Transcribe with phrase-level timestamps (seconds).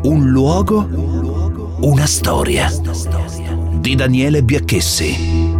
[0.00, 0.88] Un luogo,
[1.80, 2.70] una storia
[3.80, 5.56] di Daniele Biacchessi.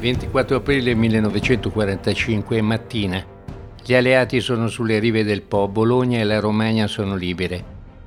[0.00, 3.22] 24 aprile 1945 mattina.
[3.84, 7.62] Gli alleati sono sulle rive del Po, Bologna e la Romagna sono libere.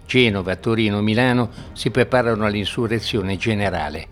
[0.08, 4.07] Genova, Torino, Milano si preparano all'insurrezione generale.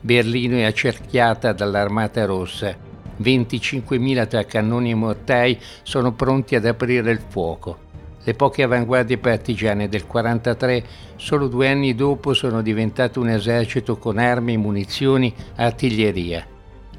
[0.00, 2.76] Berlino è accerchiata dall'Armata Rossa.
[3.22, 7.88] 25.000 tra cannoni e mortai sono pronti ad aprire il fuoco.
[8.22, 10.84] Le poche avanguardie partigiane del 43,
[11.16, 16.46] solo due anni dopo, sono diventate un esercito con armi, munizioni, artiglieria.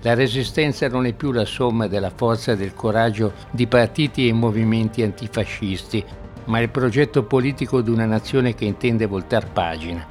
[0.01, 4.33] La resistenza non è più la somma della forza e del coraggio di partiti e
[4.33, 6.03] movimenti antifascisti,
[6.45, 10.03] ma il progetto politico di una nazione che intende voltar pagina.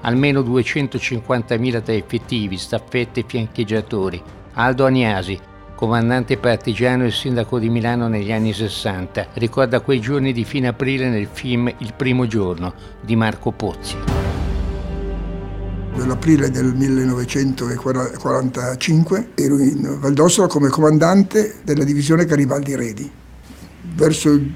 [0.00, 4.22] Almeno 250.000 tra effettivi, staffette e fiancheggiatori.
[4.54, 5.38] Aldo Agnasi,
[5.84, 11.10] comandante partigiano e sindaco di Milano negli anni 60, ricorda quei giorni di fine aprile
[11.10, 13.96] nel film Il primo giorno di Marco Pozzi.
[15.94, 23.10] Nell'aprile del 1945 ero in Valdossola come comandante della divisione Garibaldi Redi.
[23.94, 24.50] Verso il,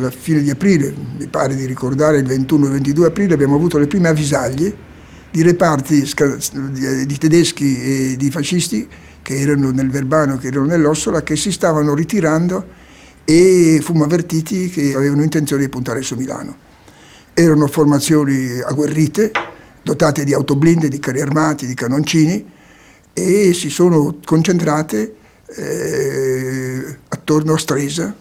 [0.00, 4.08] la fine di aprile, mi pare di ricordare il 21-22 aprile, abbiamo avuto le prime
[4.08, 4.86] avvisaglie
[5.30, 6.04] di reparti
[7.06, 8.88] di tedeschi e di fascisti
[9.28, 12.66] che erano nel Verbano, che erano nell'Ossola, che si stavano ritirando
[13.26, 16.56] e fummo avvertiti che avevano intenzione di puntare su Milano.
[17.34, 19.30] Erano formazioni agguerrite,
[19.82, 22.42] dotate di autoblinde, di carri armati, di canoncini
[23.12, 28.14] e si sono concentrate eh, attorno a Stresa.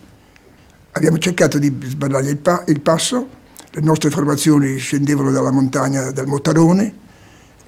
[0.91, 3.29] Abbiamo cercato di sbarrare il, pa- il passo,
[3.71, 6.93] le nostre formazioni scendevano dalla montagna del Motarone,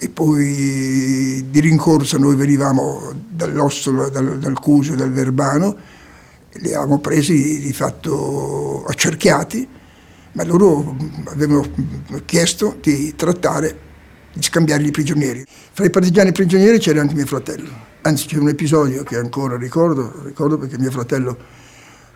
[0.02, 5.76] e poi di rincorsa noi venivamo dall'Ostola, dal, dal Cusio, dal Verbano,
[6.54, 9.68] li avevamo presi di fatto accerchiati,
[10.32, 11.66] ma loro avevano
[12.24, 13.78] chiesto di trattare,
[14.32, 15.44] di scambiare i prigionieri.
[15.74, 17.70] Fra i partigiani prigionieri c'era anche mio fratello,
[18.02, 21.38] anzi c'è un episodio che ancora ricordo, ricordo perché mio fratello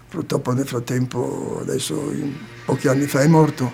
[0.07, 2.13] purtroppo nel frattempo, adesso
[2.65, 3.71] pochi anni fa è morto,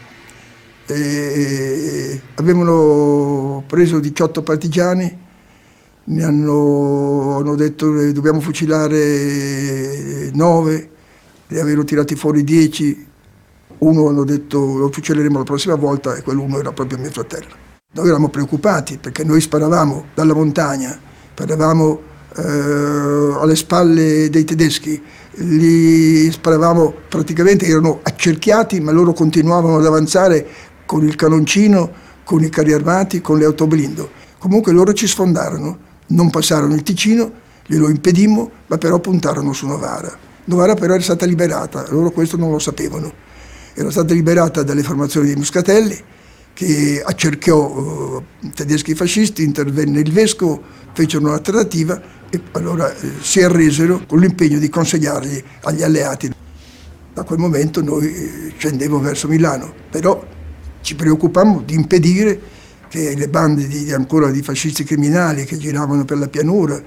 [0.95, 5.17] e avevano preso 18 partigiani,
[6.05, 10.89] ne hanno, hanno detto che dobbiamo fucilare 9,
[11.47, 13.07] ne avevano tirati fuori 10,
[13.79, 17.67] uno hanno detto lo fucileremo la prossima volta e quell'uno era proprio mio fratello.
[17.91, 20.99] Noi eravamo preoccupati perché noi sparavamo dalla montagna,
[21.33, 22.01] sparavamo
[22.35, 22.41] eh,
[23.39, 25.01] alle spalle dei tedeschi,
[25.35, 30.45] li sparavamo praticamente, erano accerchiati ma loro continuavano ad avanzare
[30.89, 31.91] con il canoncino,
[32.23, 34.09] con i carri armati, con le autoblindo.
[34.39, 35.77] Comunque loro ci sfondarono,
[36.07, 37.31] non passarono il Ticino,
[37.67, 40.11] glielo impedimmo, ma però puntarono su Novara.
[40.45, 43.13] Novara però era stata liberata, loro questo non lo sapevano.
[43.75, 45.95] Era stata liberata dalle formazioni dei Muscatelli,
[46.53, 48.23] che accerchiò uh,
[48.55, 50.59] tedeschi fascisti, intervenne il vescovo,
[50.93, 52.01] fecero una trattativa
[52.31, 56.31] e allora eh, si arresero con l'impegno di consegnarli agli alleati.
[57.13, 60.37] Da quel momento noi eh, scendemmo verso Milano, però
[60.81, 62.39] ci preoccupammo di impedire
[62.89, 66.81] che le bande di, ancora di fascisti criminali che giravano per la pianura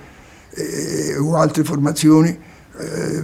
[0.50, 2.36] eh, o altre formazioni
[2.78, 3.22] eh,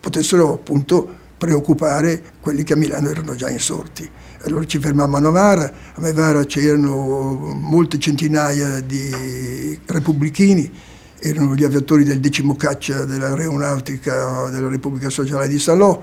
[0.00, 4.08] potessero appunto preoccupare quelli che a Milano erano già insorti.
[4.44, 10.70] Allora ci fermammo a Novara, a Novara c'erano molte centinaia di repubblichini,
[11.18, 16.00] erano gli aviatori del decimo caccia dell'aeronautica della Repubblica Sociale di Salò,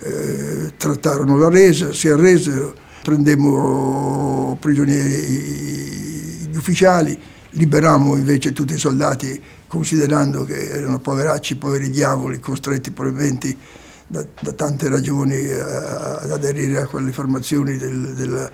[0.00, 2.74] eh, trattarono la resa, si arresero,
[3.06, 7.16] prendemmo prigionieri gli ufficiali,
[7.50, 13.56] liberammo invece tutti i soldati considerando che erano poveracci, poveri diavoli, costretti probabilmente
[14.08, 18.50] da, da tante ragioni eh, ad aderire a quelle formazioni del, del,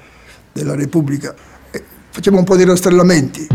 [0.52, 1.34] della Repubblica.
[1.70, 3.46] E facciamo un po' di rastrellamenti.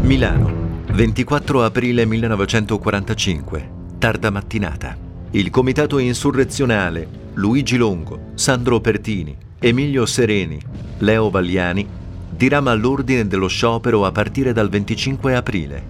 [0.00, 0.59] Milano,
[1.00, 4.94] 24 aprile 1945, tarda mattinata.
[5.30, 10.60] Il comitato insurrezionale Luigi Longo, Sandro Pertini, Emilio Sereni,
[10.98, 11.88] Leo Vagliani
[12.28, 15.82] dirama l'ordine dello sciopero a partire dal 25 aprile.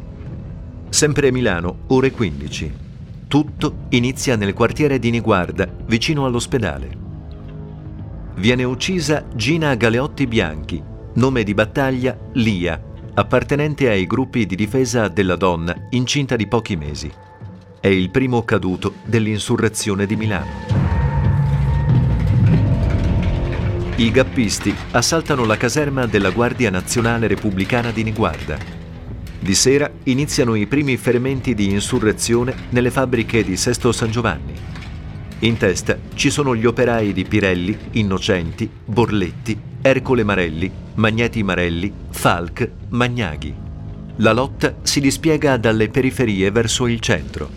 [0.90, 2.72] Sempre Milano, ore 15.
[3.26, 6.88] Tutto inizia nel quartiere di Niguarda, vicino all'ospedale.
[8.36, 10.80] Viene uccisa Gina Galeotti Bianchi,
[11.14, 12.80] nome di battaglia Lia,
[13.14, 17.10] appartenente ai gruppi di difesa della donna incinta di pochi mesi.
[17.80, 20.88] È il primo caduto dell'insurrezione di Milano.
[23.96, 28.58] I gappisti assaltano la caserma della Guardia Nazionale Repubblicana di Niguarda.
[29.38, 34.54] Di sera iniziano i primi fermenti di insurrezione nelle fabbriche di Sesto San Giovanni.
[35.40, 42.70] In testa ci sono gli operai di Pirelli, Innocenti, Borletti, Ercole Marelli, Magneti Marelli, Falk,
[42.90, 43.54] Magnaghi.
[44.16, 47.48] La lotta si dispiega dalle periferie verso il centro.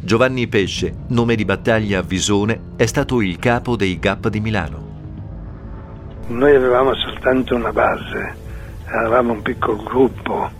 [0.00, 4.86] Giovanni Pesce, nome di battaglia a Visone, è stato il capo dei GAP di Milano.
[6.26, 8.34] Noi avevamo soltanto una base,
[8.84, 10.50] eravamo un piccolo gruppo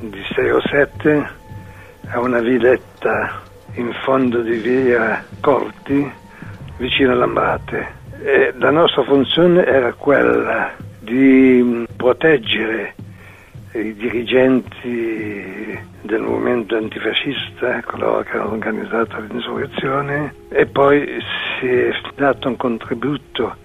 [0.00, 1.30] di 6 o 7
[2.08, 3.40] a una villetta
[3.76, 6.12] in fondo di via Corti,
[6.76, 8.02] vicino a Lambrate.
[8.26, 12.94] E la nostra funzione era quella di proteggere
[13.72, 21.06] i dirigenti del movimento antifascista, coloro che hanno organizzato l'insurrezione, e poi
[21.60, 23.56] si è dato un contributo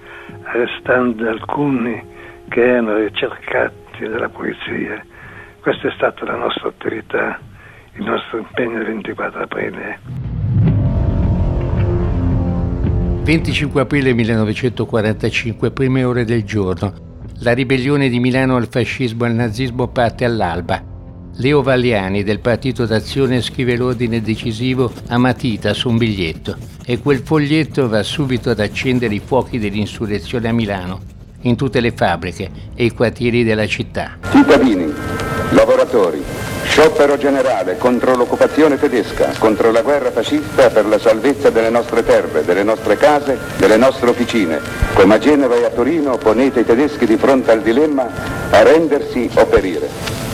[0.44, 2.03] arrestando alcuni
[2.50, 5.01] che erano ricercati dalla polizia.
[5.61, 7.39] Questa è stata la nostra attività,
[7.94, 10.29] il nostro impegno il 24 aprile.
[13.30, 16.92] 25 aprile 1945, prime ore del giorno.
[17.42, 20.84] La ribellione di Milano al fascismo e al nazismo parte all'alba.
[21.36, 27.20] Leo Valliani del Partito d'Azione scrive l'ordine decisivo a matita su un biglietto e quel
[27.20, 31.00] foglietto va subito ad accendere i fuochi dell'insurrezione a Milano,
[31.42, 34.18] in tutte le fabbriche e i quartieri della città.
[34.31, 34.92] Cittadini,
[35.52, 36.24] lavoratori,
[36.69, 42.45] sciopero generale contro l'occupazione tedesca, contro la guerra fascista per la salvezza delle nostre terre,
[42.45, 44.60] delle nostre case, delle nostre officine.
[44.94, 48.07] Come a Genova e a Torino ponete i tedeschi di fronte al dilemma
[48.51, 50.29] a rendersi o perire.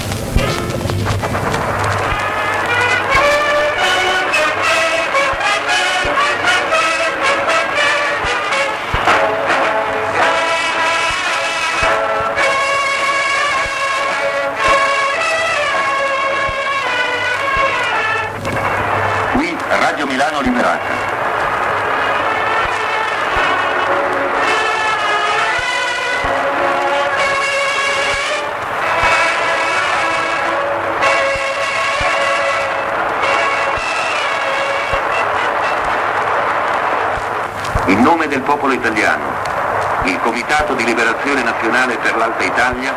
[41.66, 42.94] Nazionale per l'Alta Italia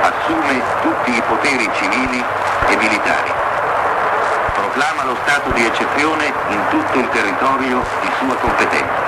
[0.00, 2.24] assume tutti i poteri civili
[2.68, 3.32] e militari.
[4.54, 9.02] Proclama lo stato di eccezione in tutto il territorio di sua competenza.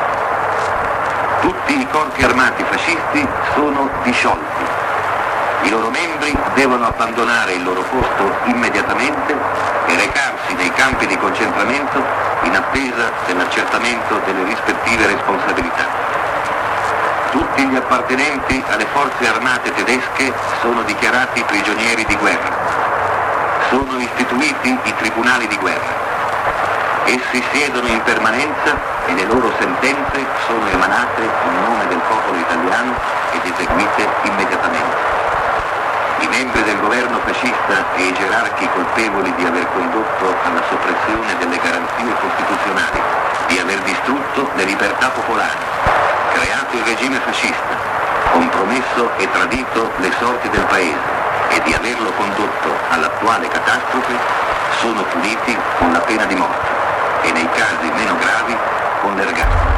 [1.42, 3.24] Tutti i corpi armati fascisti
[3.54, 4.64] sono disciolti.
[5.62, 9.32] I loro membri devono abbandonare il loro posto immediatamente
[9.86, 12.02] e recarsi nei campi di concentramento
[12.42, 16.11] in attesa dell'accertamento delle rispettive responsabilità.
[17.32, 20.30] Tutti gli appartenenti alle forze armate tedesche
[20.60, 22.52] sono dichiarati prigionieri di guerra.
[23.70, 25.96] Sono istituiti i tribunali di guerra.
[27.06, 28.76] Essi siedono in permanenza
[29.06, 32.92] e le loro sentenze sono emanate in nome del popolo italiano
[33.32, 34.96] ed eseguite immediatamente.
[36.18, 41.56] I membri del governo fascista e i gerarchi colpevoli di aver condotto alla soppressione delle
[41.56, 43.00] garanzie costituzionali,
[43.46, 45.56] di aver distrutto le libertà popolari,
[46.32, 47.78] creato il regime fascista,
[48.30, 54.14] compromesso e tradito le sorti del paese e di averlo condotto all'attuale catastrofe,
[54.80, 56.68] sono puniti con la pena di morte
[57.22, 58.54] e nei casi meno gravi
[59.00, 59.70] con l'ergastolo.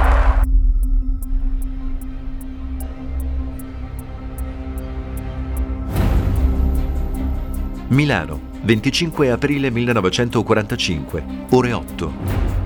[7.86, 12.63] Milano, 25 aprile 1945, ore 8.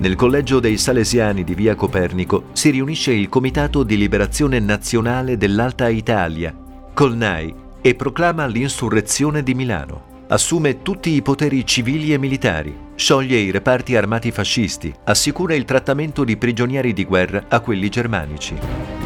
[0.00, 5.88] Nel collegio dei Salesiani di Via Copernico si riunisce il Comitato di Liberazione Nazionale dell'Alta
[5.88, 6.54] Italia,
[6.94, 10.24] Colnai, e proclama l'insurrezione di Milano.
[10.28, 16.22] Assume tutti i poteri civili e militari, scioglie i reparti armati fascisti, assicura il trattamento
[16.22, 18.97] di prigionieri di guerra a quelli germanici.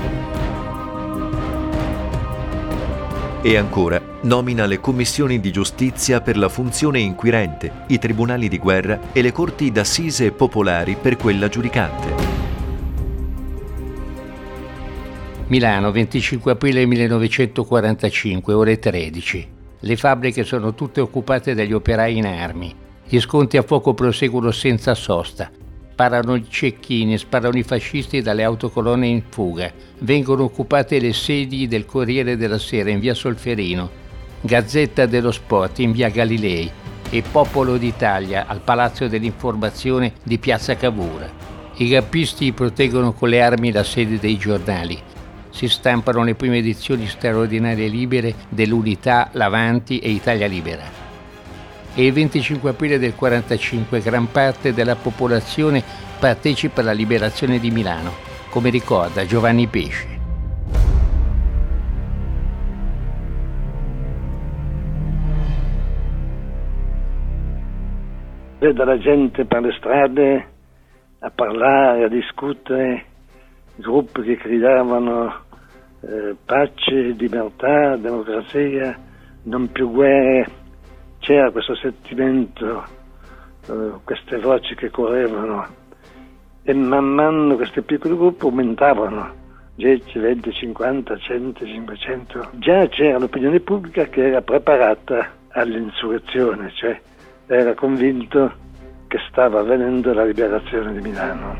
[3.44, 9.12] E ancora, nomina le commissioni di giustizia per la funzione inquirente, i tribunali di guerra
[9.12, 12.14] e le corti d'assise popolari per quella giudicante.
[15.48, 19.48] Milano, 25 aprile 1945, ore 13.
[19.80, 22.72] Le fabbriche sono tutte occupate dagli operai in armi.
[23.04, 25.50] Gli sconti a fuoco proseguono senza sosta.
[25.92, 29.70] Sparano i cecchini, sparano i fascisti dalle autocolonne in fuga.
[29.98, 33.90] Vengono occupate le sedi del Corriere della Sera in via Solferino,
[34.40, 36.70] Gazzetta dello Sport in via Galilei
[37.10, 41.30] e Popolo d'Italia al Palazzo dell'Informazione di piazza Cavour.
[41.76, 44.98] I gappisti proteggono con le armi la sede dei giornali.
[45.50, 51.01] si stampano le prime edizioni straordinarie libere dell'Unità, l'Avanti e Italia Libera.
[51.94, 55.82] E il 25 aprile del 1945 gran parte della popolazione
[56.18, 58.12] partecipa alla liberazione di Milano,
[58.48, 60.20] come ricorda Giovanni Pesce.
[68.58, 70.46] Vedo la gente per le strade
[71.18, 73.04] a parlare, a discutere,
[73.74, 75.40] gruppi che gridavano
[76.00, 78.96] eh, pace, libertà, democrazia,
[79.42, 80.61] non più guerre.
[81.22, 82.82] C'era questo sentimento,
[83.68, 85.64] eh, queste voci che correvano
[86.64, 89.40] e man mano questi piccoli gruppi aumentavano.
[89.76, 92.48] 10, 20, 50, 100, 500.
[92.54, 97.00] Già c'era l'opinione pubblica che era preparata all'insurrezione, cioè
[97.46, 98.52] era convinto
[99.06, 101.56] che stava avvenendo la liberazione di Milano.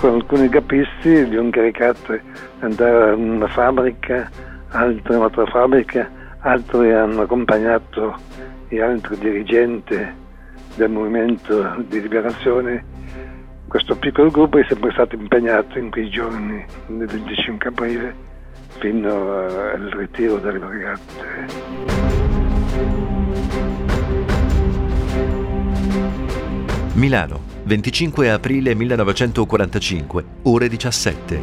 [0.00, 2.20] Con alcuni capisti li ho incaricati di
[2.64, 4.28] andare in una fabbrica,
[4.70, 8.16] altri in un'altra fabbrica, altri hanno accompagnato
[8.68, 9.96] gli altri dirigenti
[10.74, 12.84] del movimento di liberazione.
[13.68, 18.14] Questo piccolo gruppo è sempre stato impegnato in quei giorni del 25 aprile
[18.78, 21.50] fino al ritiro delle brigate.
[26.94, 31.40] Milano, 25 aprile 1945, ore 17.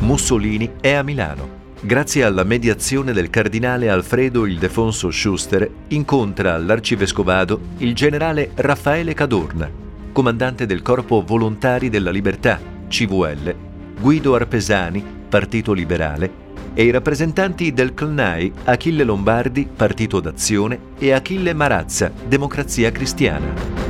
[0.00, 1.59] Mussolini è a Milano.
[1.82, 9.70] Grazie alla mediazione del cardinale Alfredo Ildefonso Schuster, incontra all'arcivescovado il generale Raffaele Cadorna,
[10.12, 13.54] comandante del Corpo Volontari della Libertà, CVL,
[13.98, 21.54] Guido Arpesani, Partito Liberale, e i rappresentanti del CLNAI Achille Lombardi, Partito d'Azione, e Achille
[21.54, 23.88] Marazza, Democrazia Cristiana.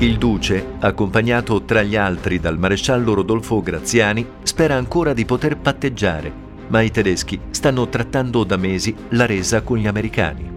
[0.00, 6.32] Il duce, accompagnato tra gli altri dal maresciallo Rodolfo Graziani, spera ancora di poter patteggiare,
[6.66, 10.50] ma i tedeschi stanno trattando da mesi la resa con gli americani.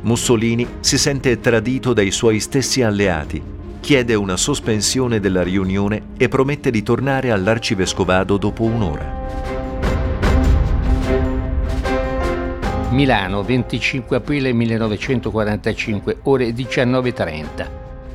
[0.00, 3.42] Mussolini si sente tradito dai suoi stessi alleati
[3.78, 9.24] chiede una sospensione della riunione e promette di tornare all'arcivescovado dopo un'ora.
[12.90, 17.68] Milano, 25 aprile 1945, ore 19.30.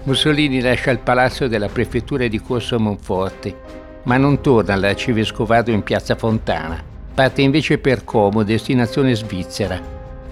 [0.04, 6.16] Mussolini lascia il palazzo della prefettura di Corso Monforte, ma non torna all'arcivescovado in piazza
[6.16, 6.82] Fontana.
[7.14, 9.80] Parte invece per Como, destinazione svizzera.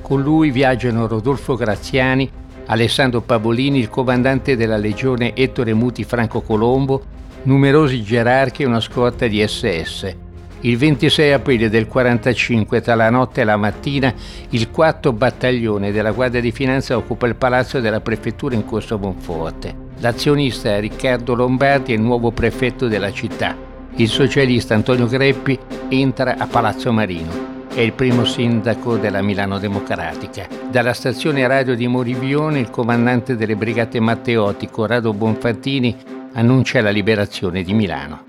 [0.01, 2.29] Con lui viaggiano Rodolfo Graziani
[2.71, 7.01] Alessandro Pavolini, il comandante della legione Ettore Muti Franco Colombo,
[7.43, 10.15] numerosi gerarchi e una scorta di SS.
[10.61, 14.13] Il 26 aprile del 45, tra la notte e la mattina,
[14.49, 19.88] il quarto battaglione della Guardia di Finanza occupa il palazzo della prefettura in Corso Monforte.
[19.99, 23.55] L'azionista Riccardo Lombardi è il nuovo prefetto della città.
[23.95, 25.57] Il socialista Antonio Greppi
[25.89, 30.47] entra a Palazzo Marino è il primo sindaco della Milano Democratica.
[30.69, 35.95] Dalla stazione radio di Morivione il comandante delle brigate Matteotti, Corrado Bonfantini,
[36.33, 38.25] annuncia la liberazione di Milano.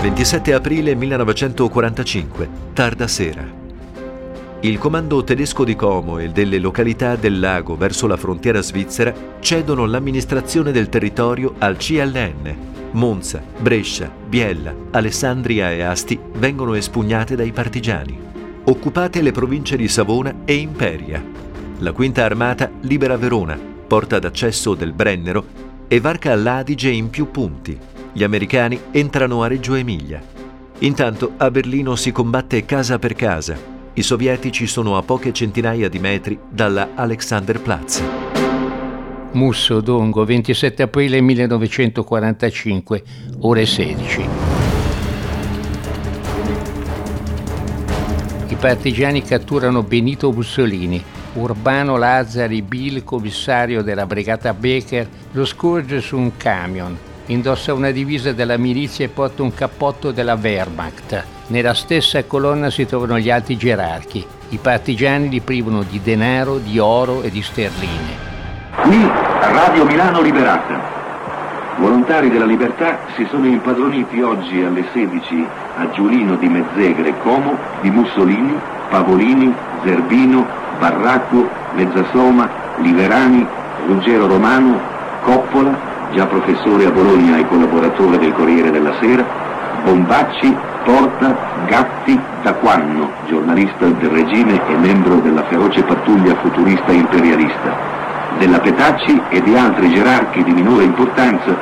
[0.00, 3.57] «27 aprile 1945, tarda sera.
[4.60, 9.86] Il comando tedesco di Como e delle località del lago verso la frontiera svizzera cedono
[9.86, 12.56] l'amministrazione del territorio al CLN,
[12.90, 18.18] Monza, Brescia, Biella, Alessandria e Asti vengono espugnate dai partigiani.
[18.64, 21.22] Occupate le province di Savona e Imperia.
[21.78, 25.44] La Quinta Armata libera Verona, porta d'accesso del Brennero
[25.86, 27.78] e varca l'Adige in più punti.
[28.12, 30.20] Gli americani entrano a Reggio Emilia.
[30.80, 33.77] Intanto a Berlino si combatte casa per casa.
[33.98, 38.00] I sovietici sono a poche centinaia di metri dalla Alexanderplatz.
[39.32, 43.02] Musso Dongo, 27 aprile 1945,
[43.40, 44.28] ore 16.
[48.46, 51.02] I partigiani catturano Benito Mussolini.
[51.32, 57.07] Urbano Lazzari Bill, commissario della brigata Becker, lo scorge su un camion.
[57.30, 61.24] Indossa una divisa della milizia e porta un cappotto della Wehrmacht.
[61.48, 64.26] Nella stessa colonna si trovano gli altri gerarchi.
[64.48, 68.26] I partigiani li privano di denaro, di oro e di sterline.
[68.80, 70.96] Qui Radio Milano Liberata.
[71.76, 77.90] Volontari della libertà si sono impadroniti oggi alle 16 a Giulino di Mezzegre, Como, di
[77.90, 78.58] Mussolini,
[78.88, 79.54] Pavolini,
[79.84, 80.46] Zerbino,
[80.78, 83.46] Barracco, Mezzasoma, Liverani,
[83.86, 84.80] Ruggero Romano,
[85.22, 89.24] Coppola, già professore a Bologna e collaboratore del Corriere della Sera,
[89.84, 91.36] Bombacci Porta,
[91.66, 97.76] Gatti, Taquanno, giornalista del regime e membro della feroce pattuglia futurista imperialista,
[98.38, 101.54] della Petacci e di altri gerarchi di minore importanza,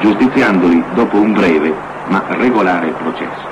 [0.00, 1.72] giustiziandoli dopo un breve
[2.08, 3.50] ma regolare processo.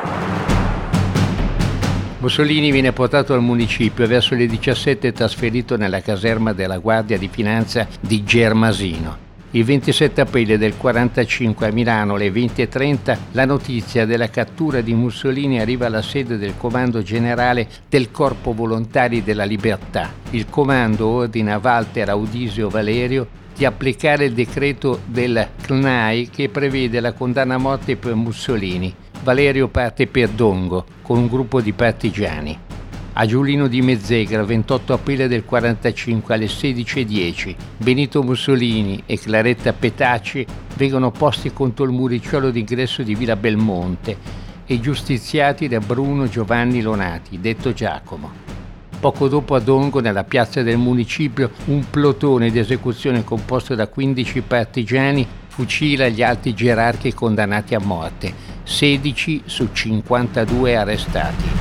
[2.18, 7.28] Mussolini viene portato al municipio e verso le 17 trasferito nella caserma della Guardia di
[7.28, 9.29] Finanza di Germasino.
[9.52, 15.60] Il 27 aprile del 45 a Milano alle 20.30 la notizia della cattura di Mussolini
[15.60, 20.12] arriva alla sede del Comando Generale del Corpo Volontari della Libertà.
[20.30, 23.26] Il comando ordina a Walter Audisio Valerio
[23.56, 29.68] di applicare il decreto del CNAI che prevede la condanna a morte per Mussolini Valerio
[29.68, 32.69] parte per Dongo con un gruppo di partigiani.
[33.20, 40.46] A Giulino di Mezzegra, 28 aprile del 45 alle 16.10, Benito Mussolini e Claretta Petacci
[40.76, 44.16] vengono posti contro il muricciolo d'ingresso di Villa Belmonte
[44.64, 48.30] e giustiziati da Bruno Giovanni Lonati, detto Giacomo.
[48.98, 54.40] Poco dopo a Dongo, nella piazza del municipio, un plotone di esecuzione composto da 15
[54.40, 61.59] partigiani fucila gli alti gerarchi condannati a morte 16 su 52 arrestati.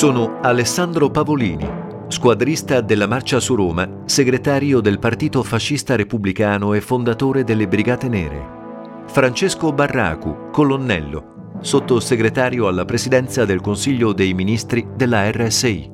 [0.00, 1.68] Sono Alessandro Pavolini,
[2.08, 9.04] squadrista della Marcia su Roma, segretario del Partito Fascista Repubblicano e fondatore delle Brigate Nere.
[9.08, 15.90] Francesco Barracu, colonnello, sottosegretario alla presidenza del Consiglio dei Ministri della RSI.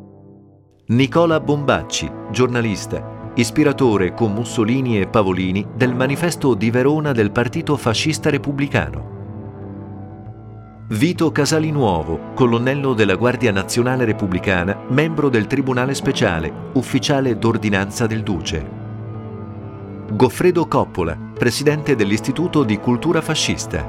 [0.86, 8.30] Nicola Bombacci, giornalista, ispiratore con Mussolini e Pavolini del manifesto di Verona del Partito Fascista
[8.30, 9.15] Repubblicano.
[10.88, 18.64] Vito Casalinuovo, colonnello della Guardia Nazionale Repubblicana, membro del Tribunale Speciale, ufficiale d'ordinanza del Duce.
[20.12, 23.84] Goffredo Coppola, presidente dell'Istituto di Cultura Fascista.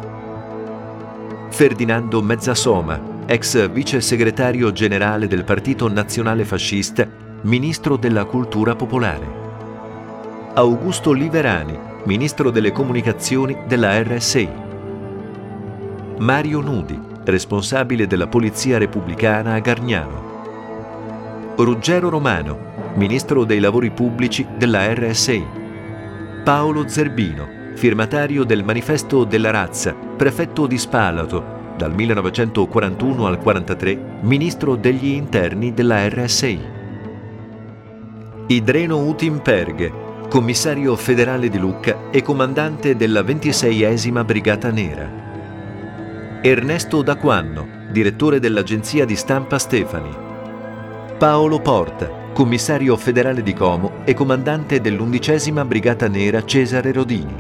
[1.50, 7.08] Ferdinando Mezzasoma, ex vice segretario generale del Partito Nazionale Fascista
[7.42, 9.46] Ministro della Cultura Popolare.
[10.56, 14.66] Augusto Liverani, Ministro delle Comunicazioni della RSI.
[16.20, 21.54] Mario Nudi, responsabile della Polizia Repubblicana a Gargnano.
[21.58, 25.46] Ruggero Romano, Ministro dei Lavori Pubblici della RSI.
[26.44, 34.76] Paolo Zerbino, firmatario del Manifesto della Razza, prefetto di Spalato, dal 1941 al 43, Ministro
[34.76, 36.60] degli Interni della RSI.
[38.48, 39.92] Idreno Utim Perghe,
[40.28, 45.27] commissario federale di Lucca e comandante della 26esima Brigata Nera.
[46.50, 50.16] Ernesto Daquanno, direttore dell'agenzia di stampa Stefani.
[51.18, 57.36] Paolo Porta, commissario federale di Como e comandante dell'undicesima Brigata Nera Cesare Rodini.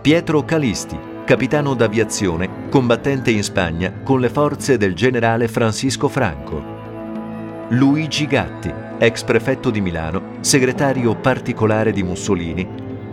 [0.00, 6.62] Pietro Calisti, capitano d'aviazione, combattente in Spagna con le forze del generale Francisco Franco.
[7.70, 12.64] Luigi Gatti, ex prefetto di Milano, segretario particolare di Mussolini,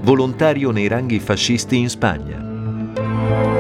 [0.02, 3.59] volontario nei ranghi fascisti in Spagna.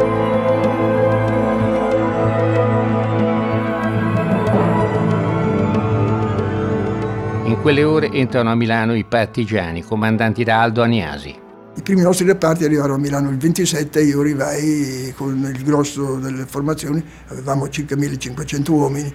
[7.59, 11.37] In quelle ore entrano a Milano i partigiani, comandanti da Aldo Aniasi.
[11.75, 16.15] I primi nostri reparti arrivarono a Milano il 27 e io arrivai con il grosso
[16.19, 19.13] delle formazioni, avevamo circa 1500 uomini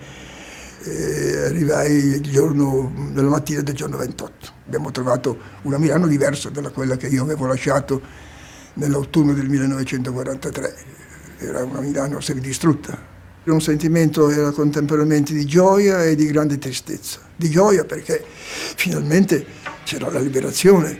[1.46, 4.48] arrivai il giorno della mattina del giorno 28.
[4.66, 8.02] Abbiamo trovato una Milano diversa da quella che io avevo lasciato
[8.74, 10.74] nell'autunno del 1943.
[11.38, 13.13] Era una Milano semidistrutta.
[13.44, 17.20] Un sentimento era contemporaneamente di gioia e di grande tristezza.
[17.36, 18.24] Di gioia perché
[18.76, 19.44] finalmente
[19.84, 20.98] c'era la liberazione,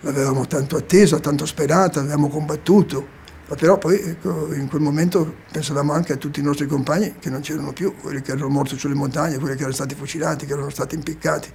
[0.00, 3.20] l'avevamo tanto attesa, tanto sperata, avevamo combattuto
[3.52, 7.28] ma però poi ecco, in quel momento pensavamo anche a tutti i nostri compagni che
[7.28, 10.54] non c'erano più, quelli che erano morti sulle montagne, quelli che erano stati fucilati, che
[10.54, 11.50] erano stati impiccati.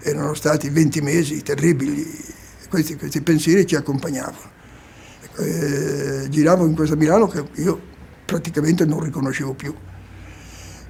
[0.00, 2.10] Erano stati 20 mesi terribili,
[2.70, 4.50] questi, questi pensieri ci accompagnavano.
[5.24, 7.90] Ecco, eh, giravo in questa Milano che io
[8.24, 9.74] praticamente non riconoscevo più.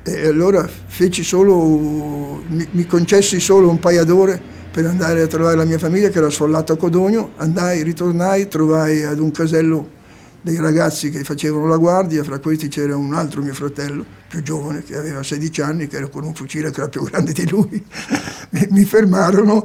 [0.05, 0.69] E allora
[1.11, 4.41] solo, mi, mi concessi solo un paio d'ore
[4.73, 9.05] per andare a trovare la mia famiglia che era sfollata a Codogno, andai, ritornai, trovai
[9.05, 10.01] ad un casello
[10.41, 14.83] dei ragazzi che facevano la guardia, fra questi c'era un altro mio fratello più giovane
[14.83, 17.85] che aveva 16 anni, che era con un fucile che era più grande di lui.
[18.71, 19.65] mi fermarono,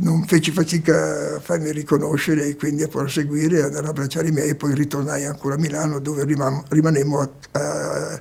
[0.00, 4.74] non feci fatica a farmi riconoscere e quindi a proseguire, ad abbracciare i miei, poi
[4.74, 8.20] ritornai ancora a Milano dove rimanemmo a, a,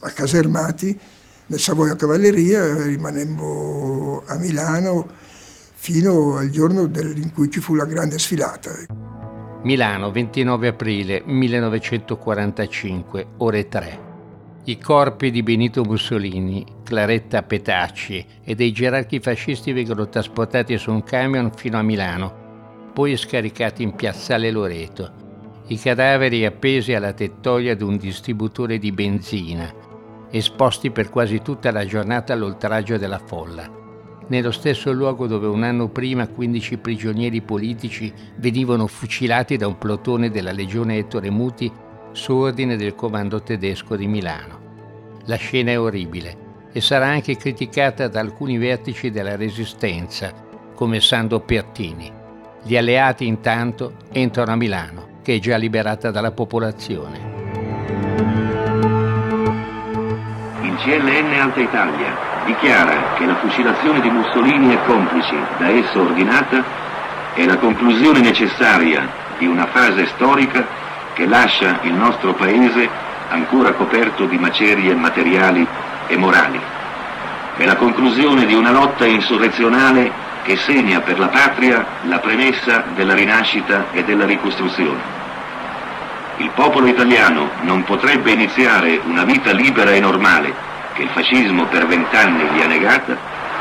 [0.00, 0.98] a casermati
[1.46, 5.08] nel Savoia Cavalleria, rimanemmo a Milano
[5.74, 8.70] fino al giorno in cui ci fu la grande sfilata.
[9.62, 14.11] Milano, 29 aprile 1945, ore 3.
[14.64, 21.02] I corpi di Benito Mussolini, Claretta Petacci e dei gerarchi fascisti vengono trasportati su un
[21.02, 25.64] camion fino a Milano, poi scaricati in piazzale Loreto.
[25.66, 29.68] I cadaveri appesi alla tettoia di un distributore di benzina,
[30.30, 33.80] esposti per quasi tutta la giornata all'oltraggio della folla
[34.28, 40.30] nello stesso luogo dove un anno prima 15 prigionieri politici venivano fucilati da un plotone
[40.30, 41.70] della legione Ettore Muti
[42.12, 44.60] su ordine del comando tedesco di Milano.
[45.24, 46.36] La scena è orribile
[46.72, 50.32] e sarà anche criticata da alcuni vertici della resistenza,
[50.74, 52.10] come Sando Pertini.
[52.62, 57.30] Gli alleati intanto entrano a Milano, che è già liberata dalla popolazione.
[60.62, 66.64] Il CLN Alta Italia dichiara che la fucilazione di Mussolini e complici da esso ordinata
[67.34, 70.82] è la conclusione necessaria di una fase storica
[71.14, 72.88] che lascia il nostro paese
[73.28, 75.66] ancora coperto di macerie materiali
[76.06, 76.60] e morali.
[77.56, 80.10] È la conclusione di una lotta insurrezionale
[80.42, 85.20] che segna per la patria la premessa della rinascita e della ricostruzione.
[86.38, 90.52] Il popolo italiano non potrebbe iniziare una vita libera e normale
[90.94, 93.16] che il fascismo per vent'anni gli ha negata,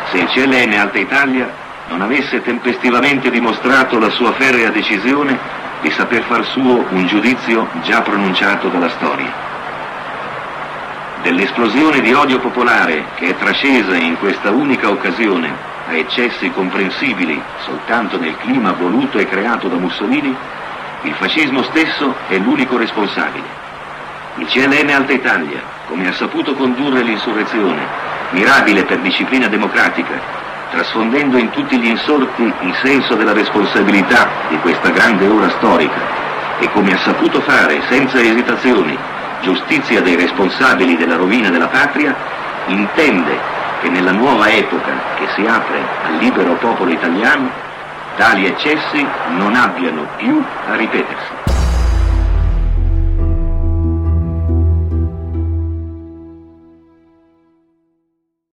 [0.09, 1.49] se il CLN Alta Italia
[1.89, 8.01] non avesse tempestivamente dimostrato la sua ferrea decisione di saper far suo un giudizio già
[8.01, 9.49] pronunciato dalla storia.
[11.23, 18.17] Dell'esplosione di odio popolare che è trascesa in questa unica occasione a eccessi comprensibili soltanto
[18.17, 20.35] nel clima voluto e creato da Mussolini,
[21.03, 23.59] il fascismo stesso è l'unico responsabile.
[24.35, 27.85] Il CLN Alta Italia, come ha saputo condurre l'insurrezione,
[28.29, 30.40] mirabile per disciplina democratica,
[30.71, 35.99] trasfondendo in tutti gli insorti il senso della responsabilità di questa grande ora storica,
[36.59, 38.97] e come ha saputo fare senza esitazioni
[39.41, 42.15] giustizia dei responsabili della rovina della patria,
[42.67, 43.37] intende
[43.81, 47.49] che nella nuova epoca che si apre al libero popolo italiano,
[48.15, 49.05] tali eccessi
[49.35, 51.50] non abbiano più a ripetersi.